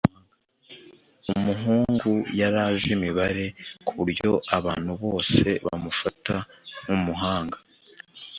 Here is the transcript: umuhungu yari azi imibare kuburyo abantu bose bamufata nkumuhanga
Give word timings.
umuhungu 1.35 2.11
yari 2.39 2.57
azi 2.67 2.87
imibare 2.95 3.45
kuburyo 3.85 4.31
abantu 4.57 4.91
bose 5.03 5.41
bamufata 5.65 6.35
nkumuhanga 6.83 7.57